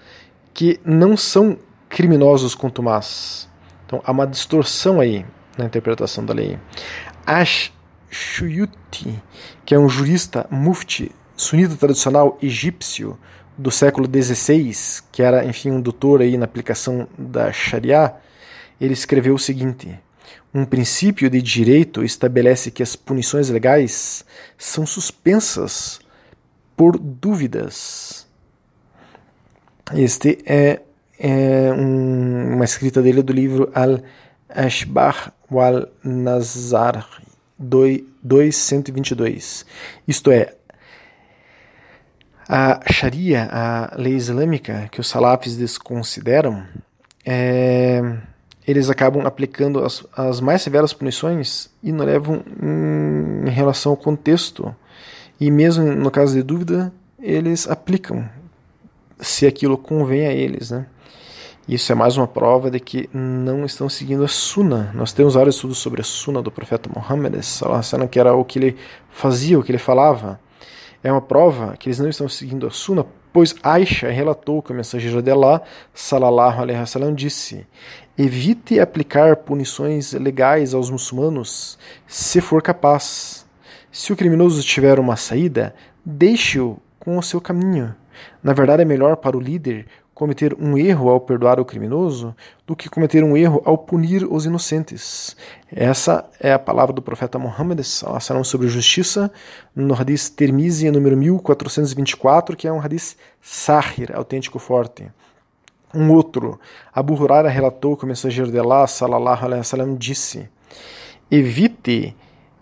que 0.52 0.78
não 0.85 1.16
são 1.16 1.56
criminosos 1.88 2.54
contumaz. 2.54 3.49
Então 3.87 4.02
há 4.04 4.12
uma 4.12 4.26
distorção 4.26 5.00
aí 5.00 5.25
na 5.56 5.64
interpretação 5.64 6.26
da 6.26 6.35
lei. 6.35 6.58
Ash 7.25 7.73
Shuyuti, 8.11 9.18
que 9.64 9.75
é 9.75 9.78
um 9.78 9.88
jurista 9.88 10.46
mufti 10.50 11.11
sunita 11.35 11.75
tradicional 11.75 12.37
egípcio 12.42 13.18
do 13.56 13.70
século 13.70 14.06
XVI, 14.06 15.02
que 15.10 15.22
era, 15.22 15.44
enfim, 15.44 15.70
um 15.70 15.80
doutor 15.80 16.20
aí 16.20 16.36
na 16.36 16.44
aplicação 16.44 17.08
da 17.16 17.52
Sharia, 17.52 18.14
ele 18.80 18.92
escreveu 18.92 19.34
o 19.34 19.38
seguinte: 19.38 19.98
um 20.54 20.64
princípio 20.64 21.30
de 21.30 21.40
direito 21.40 22.04
estabelece 22.04 22.70
que 22.70 22.82
as 22.82 22.96
punições 22.96 23.48
legais 23.48 24.25
são 24.56 24.86
suspensas 24.86 26.00
por 26.76 26.98
dúvidas. 26.98 28.26
Este 29.94 30.38
é, 30.44 30.82
é 31.18 31.72
um, 31.72 32.54
uma 32.54 32.64
escrita 32.64 33.00
dele 33.00 33.22
do 33.22 33.32
livro 33.32 33.70
Al-Ashbah 33.75 35.32
wal-Nazar 35.50 37.08
222. 37.58 39.64
Isto 40.06 40.30
é, 40.30 40.54
a 42.48 42.80
Sharia, 42.92 43.48
a 43.50 43.94
lei 43.96 44.14
islâmica 44.14 44.88
que 44.90 45.00
os 45.00 45.08
salafis 45.08 45.56
desconsideram, 45.56 46.64
é, 47.24 48.00
eles 48.66 48.88
acabam 48.88 49.26
aplicando 49.26 49.84
as, 49.84 50.04
as, 50.16 50.40
mais 50.40 50.62
severas 50.62 50.92
punições 50.92 51.70
e 51.82 51.90
não 51.90 52.04
levam 52.04 52.44
em, 52.62 53.48
em 53.48 53.50
relação 53.50 53.92
ao 53.92 53.96
contexto. 53.96 54.74
E 55.40 55.50
mesmo 55.50 55.84
no 55.84 56.10
caso 56.10 56.34
de 56.34 56.42
dúvida, 56.42 56.92
eles 57.20 57.68
aplicam 57.68 58.28
se 59.18 59.46
aquilo 59.46 59.76
convém 59.76 60.26
a 60.26 60.32
eles, 60.32 60.70
né? 60.70 60.86
Isso 61.68 61.90
é 61.90 61.96
mais 61.96 62.16
uma 62.16 62.28
prova 62.28 62.70
de 62.70 62.78
que 62.78 63.10
não 63.12 63.64
estão 63.64 63.88
seguindo 63.88 64.22
a 64.22 64.28
Sunna. 64.28 64.92
Nós 64.94 65.12
temos 65.12 65.34
vários 65.34 65.56
estudos 65.56 65.78
sobre 65.78 66.00
a 66.00 66.04
Sunna 66.04 66.40
do 66.40 66.48
profeta 66.48 66.88
Muhammad, 66.94 67.34
que 68.08 68.20
era 68.20 68.36
o 68.36 68.44
que 68.44 68.60
ele 68.60 68.76
fazia, 69.10 69.58
o 69.58 69.64
que 69.64 69.72
ele 69.72 69.78
falava 69.78 70.38
é 71.06 71.12
uma 71.12 71.22
prova 71.22 71.76
que 71.78 71.88
eles 71.88 72.00
não 72.00 72.08
estão 72.08 72.28
seguindo 72.28 72.66
a 72.66 72.70
Sunna, 72.70 73.06
pois 73.32 73.54
Aisha 73.62 74.10
relatou 74.10 74.60
que 74.60 74.72
o 74.72 74.75
mensageiro 74.75 75.22
de 75.22 75.30
Allah, 75.30 75.62
salallahu 75.94 76.62
alaihi 76.62 76.80
wasallam, 76.80 77.14
disse: 77.14 77.64
Evite 78.18 78.80
aplicar 78.80 79.36
punições 79.36 80.12
legais 80.14 80.75
aos 80.75 80.90
muçulmanos 80.90 81.78
se 82.08 82.40
for 82.40 82.60
capaz. 82.60 83.46
Se 83.92 84.12
o 84.12 84.16
criminoso 84.16 84.60
tiver 84.64 84.98
uma 84.98 85.14
saída, 85.14 85.76
deixe-o 86.04 86.76
com 86.98 87.16
o 87.16 87.22
seu 87.22 87.40
caminho. 87.40 87.94
Na 88.42 88.52
verdade, 88.52 88.82
é 88.82 88.84
melhor 88.84 89.16
para 89.16 89.36
o 89.36 89.40
líder 89.40 89.86
cometer 90.16 90.56
um 90.58 90.78
erro 90.78 91.11
ao 91.11 91.20
perdoar 91.20 91.61
o 91.61 91.64
criminoso 91.64 92.35
do 92.66 92.75
que 92.75 92.88
cometer 92.88 93.23
um 93.23 93.37
erro 93.37 93.61
ao 93.66 93.76
punir 93.76 94.25
os 94.25 94.46
inocentes. 94.46 95.37
Essa 95.70 96.25
é 96.40 96.54
a 96.54 96.58
palavra 96.58 96.94
do 96.94 97.02
profeta 97.02 97.38
Muhammad 97.38 97.82
sobre 98.42 98.66
justiça 98.66 99.30
no 99.75 99.92
hadith 99.92 100.30
Termizi, 100.35 100.90
número 100.90 101.18
1424, 101.18 102.56
que 102.56 102.66
é 102.66 102.73
um 102.73 102.80
hadith 102.80 103.14
sahir, 103.42 104.16
autêntico 104.16 104.58
forte. 104.58 105.06
Um 105.94 106.11
outro, 106.11 106.58
Abu 106.94 107.12
Huraira 107.12 107.50
relatou 107.50 107.94
que 107.94 108.04
o 108.04 108.08
mensageiro 108.08 108.50
de 108.50 108.58
Allah, 108.58 108.87
salallahu 108.87 109.44
alaihi 109.44 109.61
wasallam, 109.61 109.94
disse: 109.96 110.49
Evite 111.30 112.16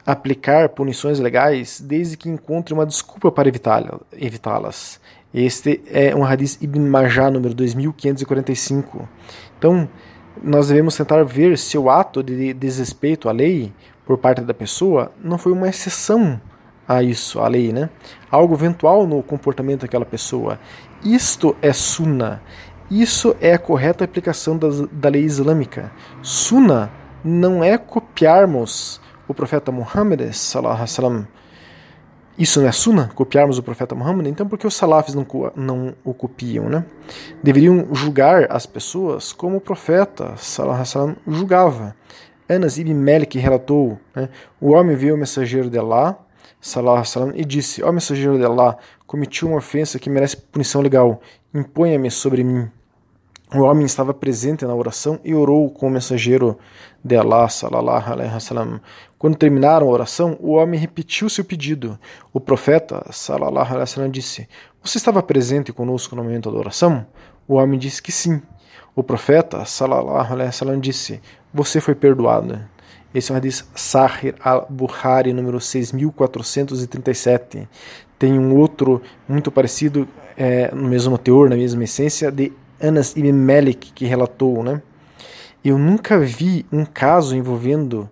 aplicar 0.04 0.70
punições 0.70 1.20
legais 1.20 1.80
desde 1.80 2.16
que 2.16 2.28
encontre 2.28 2.74
uma 2.74 2.84
desculpa 2.84 3.30
para 3.30 3.48
evitá-las. 3.48 5.00
Este 5.34 5.82
é 5.90 6.14
um 6.14 6.24
hadith 6.24 6.58
Ibn 6.60 6.78
Majah, 6.78 7.28
número 7.28 7.52
2545. 7.54 9.08
Então, 9.58 9.88
nós 10.40 10.68
devemos 10.68 10.96
tentar 10.96 11.24
ver 11.24 11.58
se 11.58 11.76
o 11.76 11.90
ato 11.90 12.22
de 12.22 12.54
desrespeito 12.54 13.28
à 13.28 13.32
lei 13.32 13.72
por 14.06 14.16
parte 14.16 14.42
da 14.42 14.54
pessoa 14.54 15.10
não 15.20 15.36
foi 15.36 15.50
uma 15.50 15.68
exceção 15.68 16.40
a 16.86 17.02
isso, 17.02 17.40
à 17.40 17.48
lei, 17.48 17.72
né? 17.72 17.90
Algo 18.30 18.54
eventual 18.54 19.08
no 19.08 19.24
comportamento 19.24 19.80
daquela 19.80 20.04
pessoa. 20.04 20.60
Isto 21.04 21.56
é 21.60 21.72
sunna. 21.72 22.40
Isso 22.88 23.34
é 23.40 23.54
a 23.54 23.58
correta 23.58 24.04
aplicação 24.04 24.56
da, 24.56 24.68
da 24.92 25.08
lei 25.08 25.22
islâmica. 25.22 25.90
Sunna 26.22 26.92
não 27.24 27.64
é 27.64 27.76
copiarmos 27.76 29.00
o 29.26 29.34
profeta 29.34 29.72
Muhammad 29.72 30.32
sallallahu 30.32 30.74
alaihi 30.74 30.90
wasallam 30.90 31.26
isso 32.36 32.60
não 32.60 32.68
é 32.68 32.72
Sunna, 32.72 33.10
copiarmos 33.14 33.58
o 33.58 33.62
profeta 33.62 33.94
Muhammad? 33.94 34.26
Então 34.26 34.48
por 34.48 34.58
que 34.58 34.66
os 34.66 34.74
salafis 34.74 35.14
não, 35.14 35.26
não 35.54 35.94
o 36.04 36.12
copiam? 36.12 36.68
Né? 36.68 36.84
Deveriam 37.42 37.86
julgar 37.94 38.50
as 38.50 38.66
pessoas 38.66 39.32
como 39.32 39.58
o 39.58 39.60
profeta 39.60 40.34
sallam, 40.36 41.16
julgava. 41.26 41.94
Anas 42.48 42.76
ibn 42.76 42.94
Malik 42.94 43.38
relatou, 43.38 43.98
né, 44.14 44.28
o 44.60 44.72
homem 44.72 44.96
viu 44.96 45.14
o 45.14 45.18
mensageiro 45.18 45.70
de 45.70 45.78
Allah 45.78 46.18
sallam, 46.60 47.32
e 47.34 47.44
disse, 47.44 47.82
ó 47.82 47.92
mensageiro 47.92 48.36
de 48.36 48.44
Allah, 48.44 48.76
cometi 49.06 49.44
uma 49.44 49.58
ofensa 49.58 49.98
que 49.98 50.10
merece 50.10 50.36
punição 50.36 50.80
legal, 50.80 51.20
imponha-me 51.54 52.10
sobre 52.10 52.42
mim. 52.42 52.68
O 53.54 53.60
homem 53.60 53.86
estava 53.86 54.12
presente 54.12 54.64
na 54.64 54.74
oração 54.74 55.20
e 55.22 55.34
orou 55.34 55.70
com 55.70 55.86
o 55.86 55.90
mensageiro 55.90 56.58
de 57.04 57.16
Allah, 57.16 57.48
salallahu 57.48 58.12
alaihi 58.12 58.32
wasallam. 58.32 58.80
Quando 59.18 59.36
terminaram 59.36 59.86
a 59.86 59.90
oração, 59.90 60.38
o 60.40 60.52
homem 60.52 60.80
repetiu 60.80 61.28
seu 61.28 61.44
pedido. 61.44 61.98
O 62.32 62.40
profeta, 62.40 63.04
salallahu 63.10 63.66
alaihi 63.66 63.80
wasallam, 63.80 64.10
disse: 64.10 64.48
Você 64.82 64.96
estava 64.98 65.22
presente 65.22 65.72
conosco 65.72 66.16
no 66.16 66.24
momento 66.24 66.50
da 66.50 66.58
oração? 66.58 67.06
O 67.46 67.54
homem 67.54 67.78
disse 67.78 68.02
que 68.02 68.10
sim. 68.10 68.42
O 68.96 69.02
profeta, 69.02 69.64
salallahu 69.64 70.32
alaihi 70.32 70.48
wasallam, 70.48 70.80
disse: 70.80 71.20
Você 71.52 71.80
foi 71.80 71.94
perdoado. 71.94 72.58
Esse 73.14 73.30
é 73.30 73.34
um 73.34 73.36
hadith 73.36 73.64
Sahir 73.74 74.34
al-Bukhari, 74.40 75.32
número 75.32 75.60
6437. 75.60 77.68
Tem 78.18 78.38
um 78.38 78.58
outro 78.58 79.02
muito 79.28 79.52
parecido, 79.52 80.08
é, 80.36 80.74
no 80.74 80.88
mesmo 80.88 81.16
teor, 81.16 81.48
na 81.48 81.56
mesma 81.56 81.84
essência, 81.84 82.32
de 82.32 82.52
Anas 82.80 83.16
ibn 83.16 83.32
Malik 83.32 83.92
que 83.92 84.04
relatou, 84.04 84.64
né? 84.64 84.82
Eu 85.64 85.78
nunca 85.78 86.18
vi 86.18 86.66
um 86.70 86.84
caso 86.84 87.34
envolvendo 87.34 88.10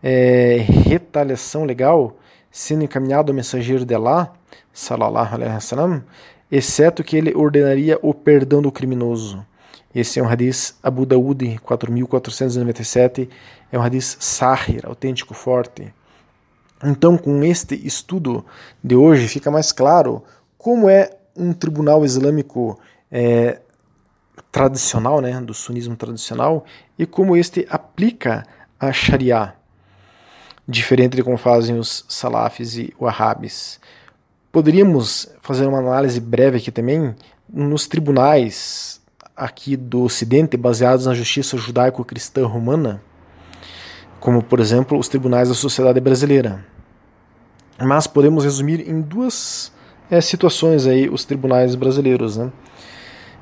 é, 0.00 0.64
retaliação 0.68 1.64
legal 1.64 2.16
sendo 2.48 2.84
encaminhado 2.84 3.32
ao 3.32 3.34
mensageiro 3.34 3.84
de 3.84 3.92
Allah, 3.92 4.32
salallahu 4.72 5.34
alaihi 5.34 5.52
wasallam, 5.52 6.04
exceto 6.48 7.02
que 7.02 7.16
ele 7.16 7.34
ordenaria 7.34 7.98
o 8.02 8.14
perdão 8.14 8.62
do 8.62 8.70
criminoso. 8.70 9.44
Esse 9.92 10.20
é 10.20 10.22
um 10.22 10.28
hadith 10.28 10.74
Abu 10.80 11.04
Daud 11.04 11.58
4497, 11.64 13.28
é 13.72 13.78
um 13.78 13.82
hadith 13.82 14.16
sahir, 14.20 14.86
autêntico, 14.86 15.34
forte. 15.34 15.92
Então, 16.84 17.18
com 17.18 17.42
este 17.42 17.74
estudo 17.84 18.44
de 18.82 18.94
hoje, 18.94 19.26
fica 19.26 19.50
mais 19.50 19.72
claro 19.72 20.22
como 20.56 20.88
é 20.88 21.10
um 21.36 21.52
tribunal 21.52 22.04
islâmico 22.04 22.78
é, 23.10 23.60
tradicional, 24.52 25.22
né, 25.22 25.40
do 25.40 25.54
sunismo 25.54 25.96
tradicional, 25.96 26.66
e 26.98 27.06
como 27.06 27.34
este 27.34 27.66
aplica 27.70 28.46
a 28.78 28.92
Sharia, 28.92 29.54
diferente 30.68 31.16
de 31.16 31.24
como 31.24 31.38
fazem 31.38 31.78
os 31.78 32.04
salafis 32.06 32.76
e 32.76 32.94
wahhabis. 33.00 33.80
Poderíamos 34.52 35.30
fazer 35.40 35.66
uma 35.66 35.78
análise 35.78 36.20
breve 36.20 36.58
aqui 36.58 36.70
também 36.70 37.14
nos 37.48 37.88
tribunais 37.88 39.00
aqui 39.34 39.76
do 39.76 40.02
Ocidente 40.02 40.58
baseados 40.58 41.06
na 41.06 41.14
justiça 41.14 41.56
judaico-cristã 41.56 42.46
romana, 42.46 43.02
como 44.20 44.42
por 44.42 44.60
exemplo 44.60 44.98
os 44.98 45.08
tribunais 45.08 45.48
da 45.48 45.54
sociedade 45.54 45.98
brasileira. 45.98 46.62
Mas 47.80 48.06
podemos 48.06 48.44
resumir 48.44 48.86
em 48.86 49.00
duas 49.00 49.72
é, 50.10 50.20
situações 50.20 50.86
aí 50.86 51.08
os 51.08 51.24
tribunais 51.24 51.74
brasileiros, 51.74 52.36
né? 52.36 52.52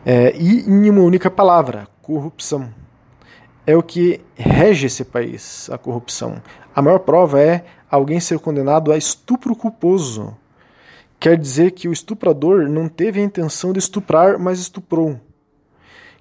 É, 0.04 0.34
e 0.36 0.60
em 0.60 0.90
uma 0.90 1.02
única 1.02 1.30
palavra: 1.30 1.88
corrupção. 2.02 2.72
É 3.66 3.76
o 3.76 3.82
que 3.82 4.20
rege 4.34 4.86
esse 4.86 5.04
país, 5.04 5.68
a 5.70 5.78
corrupção. 5.78 6.42
A 6.74 6.80
maior 6.80 7.00
prova 7.00 7.40
é 7.40 7.64
alguém 7.90 8.18
ser 8.18 8.38
condenado 8.38 8.90
a 8.90 8.96
estupro 8.96 9.54
culposo. 9.54 10.36
Quer 11.18 11.36
dizer 11.36 11.72
que 11.72 11.86
o 11.86 11.92
estuprador 11.92 12.68
não 12.68 12.88
teve 12.88 13.20
a 13.20 13.24
intenção 13.24 13.72
de 13.72 13.78
estuprar, 13.78 14.38
mas 14.38 14.58
estuprou. 14.58 15.20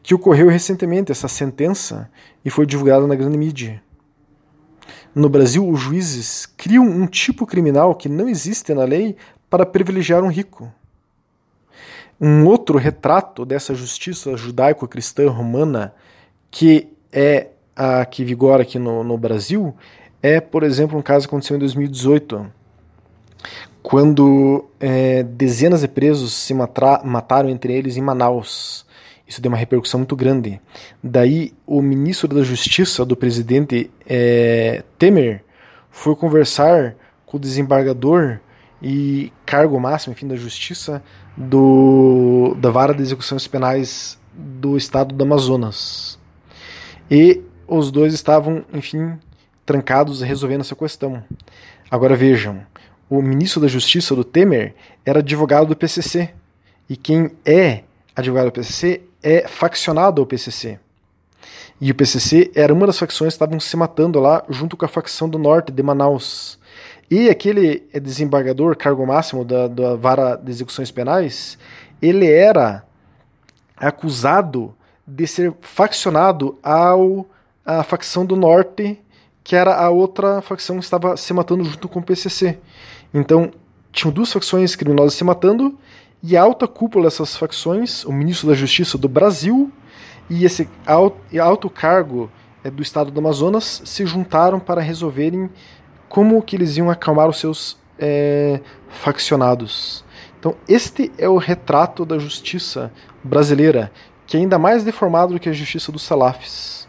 Que 0.03 0.13
ocorreu 0.13 0.49
recentemente 0.49 1.11
essa 1.11 1.27
sentença 1.27 2.09
e 2.43 2.49
foi 2.49 2.65
divulgada 2.65 3.07
na 3.07 3.15
grande 3.15 3.37
mídia. 3.37 3.81
No 5.15 5.29
Brasil, 5.29 5.67
os 5.67 5.79
juízes 5.79 6.45
criam 6.45 6.83
um 6.85 7.07
tipo 7.07 7.45
criminal 7.45 7.95
que 7.95 8.09
não 8.09 8.27
existe 8.27 8.73
na 8.73 8.83
lei 8.83 9.15
para 9.49 9.65
privilegiar 9.65 10.23
um 10.23 10.29
rico. 10.29 10.71
Um 12.19 12.45
outro 12.45 12.77
retrato 12.77 13.45
dessa 13.45 13.73
justiça 13.73 14.35
judaico-cristã 14.35 15.29
romana, 15.29 15.93
que 16.51 16.89
é 17.11 17.47
a 17.75 18.05
que 18.05 18.25
vigora 18.25 18.63
aqui 18.63 18.77
no, 18.77 19.03
no 19.03 19.17
Brasil, 19.17 19.73
é, 20.21 20.41
por 20.41 20.63
exemplo, 20.63 20.99
um 20.99 21.01
caso 21.01 21.27
que 21.27 21.33
aconteceu 21.33 21.55
em 21.55 21.59
2018, 21.59 22.51
quando 23.81 24.69
é, 24.79 25.23
dezenas 25.23 25.81
de 25.81 25.87
presos 25.87 26.33
se 26.33 26.53
mataram 26.53 27.49
entre 27.49 27.73
eles 27.73 27.95
em 27.95 28.01
Manaus. 28.01 28.85
Isso 29.25 29.41
deu 29.41 29.49
uma 29.49 29.57
repercussão 29.57 29.99
muito 29.99 30.15
grande. 30.15 30.59
Daí, 31.01 31.53
o 31.65 31.81
ministro 31.81 32.27
da 32.27 32.43
Justiça 32.43 33.05
do 33.05 33.15
presidente 33.15 33.89
é, 34.05 34.83
Temer 34.97 35.43
foi 35.89 36.15
conversar 36.15 36.95
com 37.25 37.37
o 37.37 37.39
desembargador 37.39 38.39
e 38.81 39.31
cargo 39.45 39.79
máximo, 39.79 40.13
enfim, 40.13 40.27
da 40.27 40.35
justiça 40.35 41.03
do, 41.35 42.55
da 42.57 42.69
vara 42.69 42.93
de 42.93 43.01
execuções 43.01 43.47
penais 43.47 44.19
do 44.33 44.77
estado 44.77 45.13
do 45.13 45.23
Amazonas. 45.23 46.17
E 47.09 47.41
os 47.67 47.91
dois 47.91 48.13
estavam, 48.13 48.63
enfim, 48.73 49.17
trancados 49.65 50.21
resolvendo 50.21 50.61
essa 50.61 50.75
questão. 50.75 51.23
Agora 51.91 52.15
vejam, 52.15 52.61
o 53.09 53.21
ministro 53.21 53.61
da 53.61 53.67
Justiça 53.67 54.15
do 54.15 54.23
Temer 54.23 54.75
era 55.05 55.19
advogado 55.19 55.67
do 55.67 55.75
PCC. 55.75 56.29
E 56.89 56.95
quem 56.95 57.31
é 57.45 57.83
advogado 58.15 58.45
do 58.45 58.51
PCC 58.51 59.01
é 59.21 59.47
faccionado 59.47 60.21
ao 60.21 60.27
PCC. 60.27 60.79
E 61.81 61.91
o 61.91 61.95
PCC 61.95 62.51
era 62.53 62.73
uma 62.73 62.85
das 62.85 62.99
facções 62.99 63.33
que 63.33 63.35
estavam 63.35 63.59
se 63.59 63.75
matando 63.77 64.19
lá 64.19 64.43
junto 64.49 64.75
com 64.75 64.85
a 64.85 64.89
facção 64.89 65.29
do 65.29 65.39
norte 65.39 65.71
de 65.71 65.81
Manaus. 65.81 66.59
E 67.09 67.29
aquele 67.29 67.87
desembargador, 68.01 68.75
cargo 68.77 69.05
máximo 69.05 69.43
da, 69.43 69.67
da 69.67 69.95
vara 69.95 70.35
de 70.35 70.51
execuções 70.51 70.91
penais, 70.91 71.57
ele 72.01 72.29
era 72.29 72.83
acusado 73.75 74.75
de 75.07 75.25
ser 75.25 75.53
faccionado 75.61 76.57
ao 76.61 77.25
a 77.65 77.83
facção 77.83 78.25
do 78.25 78.35
norte 78.35 78.99
que 79.49 79.55
era 79.55 79.75
a 79.75 79.89
outra 79.89 80.41
facção 80.41 80.77
que 80.77 80.83
estava 80.83 81.17
se 81.17 81.33
matando 81.33 81.63
junto 81.63 81.87
com 81.89 81.99
o 81.99 82.03
PCC. 82.03 82.59
Então, 83.11 83.51
tinham 83.91 84.13
duas 84.13 84.31
facções 84.31 84.75
criminosas 84.75 85.15
se 85.15 85.23
matando 85.23 85.75
e 86.21 86.37
a 86.37 86.43
alta 86.43 86.67
cúpula 86.67 87.05
dessas 87.05 87.35
facções, 87.35 88.05
o 88.05 88.11
ministro 88.11 88.47
da 88.47 88.53
Justiça 88.53 88.95
do 88.95 89.09
Brasil 89.09 89.71
e 90.29 90.45
esse 90.45 90.69
alto 90.85 91.67
cargo 91.67 92.29
é, 92.63 92.69
do 92.69 92.83
estado 92.83 93.09
do 93.09 93.19
Amazonas 93.19 93.81
se 93.85 94.05
juntaram 94.05 94.59
para 94.59 94.81
resolverem 94.81 95.49
como 96.09 96.41
que 96.41 96.55
eles 96.55 96.75
iam 96.75 96.89
acalmar 96.89 97.29
os 97.29 97.39
seus 97.39 97.77
é, 97.97 98.59
faccionados. 98.89 100.03
Então, 100.39 100.55
este 100.67 101.11
é 101.17 101.29
o 101.29 101.37
retrato 101.37 102.05
da 102.05 102.17
justiça 102.17 102.91
brasileira, 103.23 103.91
que 104.25 104.35
é 104.35 104.39
ainda 104.39 104.57
mais 104.57 104.83
deformado 104.83 105.33
do 105.33 105.39
que 105.39 105.49
a 105.49 105.53
justiça 105.53 105.91
dos 105.91 106.01
salafis. 106.01 106.87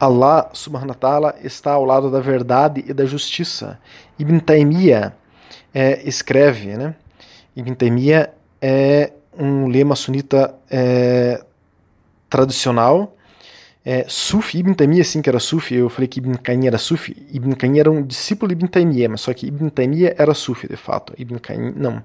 Allah 0.00 0.50
subhanahu 0.52 0.90
wa 0.90 0.94
ta'ala 0.94 1.34
está 1.42 1.72
ao 1.72 1.84
lado 1.84 2.10
da 2.10 2.20
verdade 2.20 2.84
e 2.86 2.92
da 2.92 3.06
justiça. 3.06 3.78
Ibn 4.18 4.38
Taymiyyah 4.38 5.12
é, 5.72 6.06
escreve, 6.08 6.76
né? 6.76 6.94
Ibn 7.56 7.74
Taymiyyah 7.74 8.30
é 8.60 9.12
um 9.38 9.68
lema 9.68 9.96
sunita 9.96 10.54
é, 10.70 11.42
tradicional. 12.28 13.13
É, 13.84 14.06
Sufi, 14.08 14.58
Ibn 14.58 14.72
Taymiyyah 14.72 15.04
sim 15.04 15.20
que 15.20 15.28
era 15.28 15.38
Sufi, 15.38 15.74
eu 15.74 15.90
falei 15.90 16.08
que 16.08 16.18
Ibn 16.18 16.36
Qayyim 16.36 16.66
era 16.66 16.78
Sufi. 16.78 17.14
Ibn 17.30 17.52
Qayyim 17.52 17.78
era 17.78 17.90
um 17.90 18.02
discípulo 18.02 18.48
de 18.48 18.54
Ibn 18.54 18.66
Taymiyyah, 18.66 19.10
mas 19.10 19.20
só 19.20 19.34
que 19.34 19.46
Ibn 19.46 19.68
Taymiyyah 19.68 20.14
era 20.16 20.32
Sufi 20.32 20.66
de 20.66 20.76
fato. 20.76 21.12
Ibn 21.18 21.36
Qayyim 21.36 21.74
não. 21.76 22.02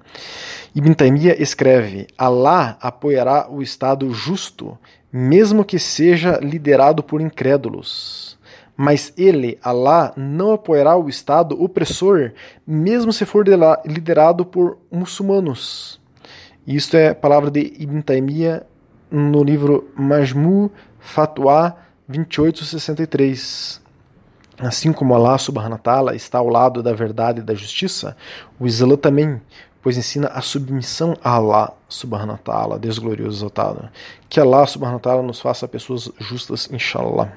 Ibn 0.74 0.92
Taymiyyah 0.92 1.40
escreve: 1.40 2.06
Allah 2.18 2.76
apoiará 2.80 3.50
o 3.50 3.62
Estado 3.62 4.12
justo 4.12 4.78
mesmo 5.12 5.64
que 5.64 5.78
seja 5.78 6.38
liderado 6.38 7.02
por 7.02 7.20
incrédulos. 7.20 8.38
Mas 8.76 9.12
ele, 9.16 9.58
Allah, 9.62 10.12
não 10.16 10.52
apoiará 10.52 10.96
o 10.96 11.08
Estado 11.08 11.60
opressor, 11.62 12.32
mesmo 12.66 13.12
se 13.12 13.26
for 13.26 13.44
liderado 13.84 14.44
por 14.44 14.78
muçulmanos. 14.90 16.00
Isto 16.66 16.96
é 16.96 17.12
palavra 17.12 17.50
de 17.50 17.74
Ibn 17.78 18.00
Taymiyyah 18.00 18.62
no 19.10 19.42
livro 19.42 19.90
Majmu 19.96 20.70
Fatwa 21.00 21.76
2863. 22.08 23.80
Assim 24.58 24.92
como 24.92 25.14
Allah 25.14 25.38
subhanahu 25.38 25.72
wa 25.72 25.78
ta'ala 25.78 26.14
está 26.14 26.38
ao 26.38 26.48
lado 26.48 26.82
da 26.82 26.92
verdade 26.92 27.40
e 27.40 27.42
da 27.42 27.54
justiça, 27.54 28.14
o 28.58 28.66
Islã 28.66 28.94
também, 28.94 29.40
pois 29.80 29.96
ensina 29.96 30.28
a 30.28 30.42
submissão 30.42 31.16
a 31.24 31.30
Allah 31.30 31.72
subhanahu 31.88 32.32
wa 32.32 32.38
ta'ala, 32.38 32.78
Deus 32.78 32.98
glorioso 32.98 33.38
exaltado. 33.38 33.88
Que 34.28 34.38
Allah 34.38 34.66
subhanahu 34.66 34.96
wa 34.96 35.00
ta'ala 35.00 35.22
nos 35.22 35.40
faça 35.40 35.66
pessoas 35.66 36.10
justas, 36.18 36.68
inshallah. 36.70 37.32